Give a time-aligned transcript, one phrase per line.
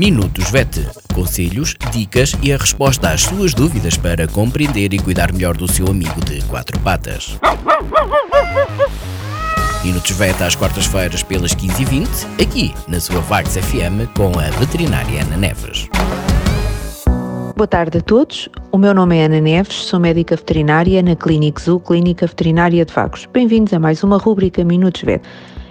[0.00, 0.88] Minutos VET.
[1.14, 5.88] Conselhos, dicas e a resposta às suas dúvidas para compreender e cuidar melhor do seu
[5.88, 7.38] amigo de quatro patas.
[9.84, 12.08] Minutos VET às quartas-feiras pelas 15h20,
[12.42, 15.86] aqui na sua Vagos FM com a veterinária Ana Neves.
[17.54, 18.48] Boa tarde a todos.
[18.72, 22.92] O meu nome é Ana Neves, sou médica veterinária na Clínica Zoo, Clínica Veterinária de
[22.94, 23.26] Vagos.
[23.26, 25.22] Bem-vindos a mais uma rúbrica Minutos VET.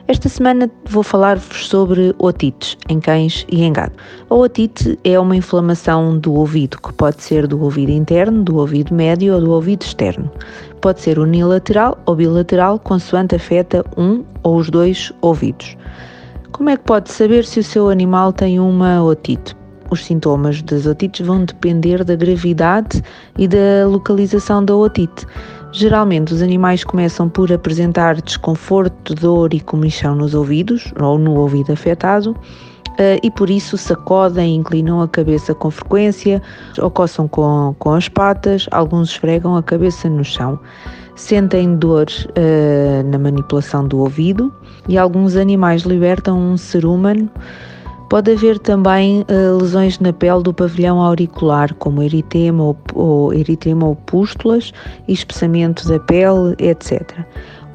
[0.09, 3.93] Esta semana vou falar-vos sobre otites em cães e em gado.
[4.27, 8.91] A otite é uma inflamação do ouvido, que pode ser do ouvido interno, do ouvido
[8.91, 10.27] médio ou do ouvido externo.
[10.81, 15.77] Pode ser unilateral ou bilateral, consoante afeta um ou os dois ouvidos.
[16.53, 19.55] Como é que pode saber se o seu animal tem uma otite?
[19.91, 23.03] Os sintomas das otites vão depender da gravidade
[23.37, 25.27] e da localização da otite.
[25.71, 31.71] Geralmente, os animais começam por apresentar desconforto, dor e comichão nos ouvidos ou no ouvido
[31.71, 32.31] afetado.
[32.31, 36.41] Uh, e por isso sacodem, inclinam a cabeça com frequência,
[36.79, 40.59] ou coçam com, com as patas, alguns esfregam a cabeça no chão.
[41.15, 44.53] Sentem dor uh, na manipulação do ouvido
[44.87, 47.29] e alguns animais libertam um cerúmano
[48.09, 53.85] Pode haver também uh, lesões na pele do pavilhão auricular, como eritema ou, ou, eritema
[53.85, 54.73] ou pústulas,
[55.07, 57.07] espessamento da pele, etc.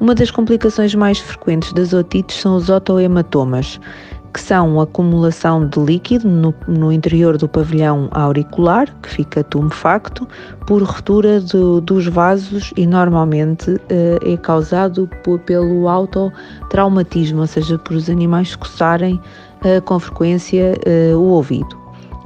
[0.01, 3.79] Uma das complicações mais frequentes das otites são os otohematomas,
[4.33, 10.27] que são a acumulação de líquido no, no, interior do pavilhão auricular, que fica tumefacto,
[10.67, 13.79] por ruptura do, dos vasos e normalmente uh,
[14.21, 15.09] é causado
[15.45, 19.21] pelo autotraumatismo, ou seja, por os animais coçarem
[19.85, 20.73] com frequência
[21.15, 21.77] o ouvido.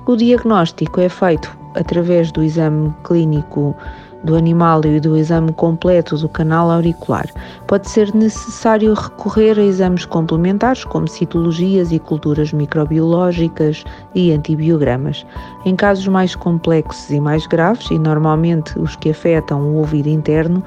[0.05, 3.75] O diagnóstico é feito através do exame clínico
[4.23, 7.25] do animal e do exame completo do canal auricular.
[7.67, 15.25] Pode ser necessário recorrer a exames complementares, como citologias e culturas microbiológicas e antibiogramas.
[15.65, 20.63] Em casos mais complexos e mais graves, e normalmente os que afetam o ouvido interno,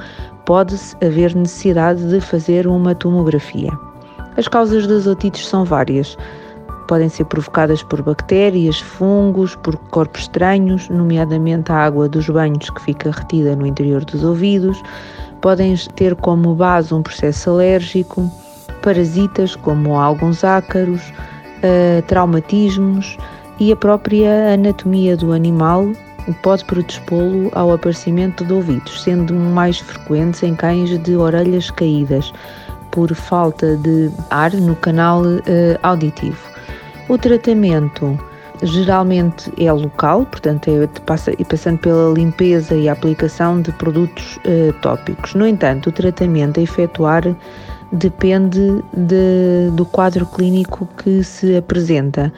[0.46, 3.70] pode haver necessidade de fazer uma tomografia.
[4.38, 6.16] As causas das otites são várias
[6.92, 12.82] podem ser provocadas por bactérias, fungos, por corpos estranhos, nomeadamente a água dos banhos que
[12.82, 14.78] fica retida no interior dos ouvidos,
[15.40, 18.30] podem ter como base um processo alérgico,
[18.82, 21.00] parasitas como alguns ácaros,
[21.64, 23.16] uh, traumatismos
[23.58, 25.90] e a própria anatomia do animal
[26.42, 32.30] pode predispô-lo ao aparecimento de ouvidos, sendo mais frequentes em cães de orelhas caídas,
[32.90, 35.40] por falta de ar no canal uh,
[35.82, 36.51] auditivo.
[37.08, 38.18] O tratamento
[38.62, 45.34] geralmente é local, portanto, é passa, passando pela limpeza e aplicação de produtos uh, tópicos.
[45.34, 47.24] No entanto, o tratamento a efetuar
[47.92, 52.32] depende de, do quadro clínico que se apresenta,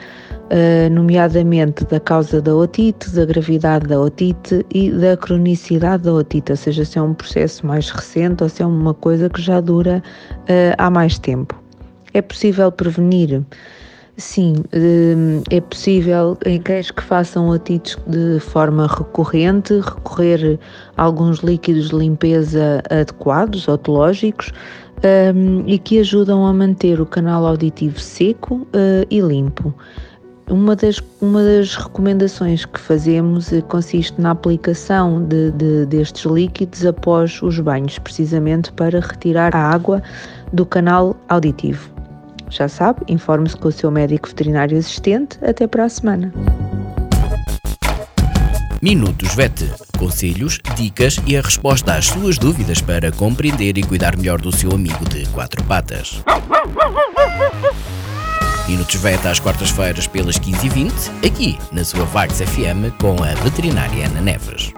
[0.44, 6.52] uh, nomeadamente da causa da otite, da gravidade da otite e da cronicidade da otite,
[6.52, 9.60] ou seja, se é um processo mais recente ou se é uma coisa que já
[9.60, 10.02] dura
[10.32, 11.54] uh, há mais tempo.
[12.14, 13.42] É possível prevenir
[14.16, 20.60] Sim, hum, é possível em cães que façam otites de forma recorrente recorrer
[20.96, 24.52] a alguns líquidos de limpeza adequados, otológicos,
[25.34, 29.74] um, e que ajudam a manter o canal auditivo seco uh, e limpo.
[30.48, 36.84] Uma das, uma das recomendações que fazemos eh, consiste na aplicação de, de, destes líquidos
[36.84, 40.02] após os banhos, precisamente para retirar a água
[40.52, 41.93] do canal auditivo.
[42.50, 45.38] Já sabe, informe-se com o seu médico veterinário assistente.
[45.42, 46.32] Até para a semana.
[48.84, 49.70] Minutos VET.
[49.98, 54.72] Conselhos, dicas e a resposta às suas dúvidas para compreender e cuidar melhor do seu
[54.72, 56.22] amigo de quatro patas.
[58.68, 64.20] Minutos VET às quartas-feiras pelas 15h20, aqui na sua Vagos FM com a veterinária Ana
[64.20, 64.72] Neves.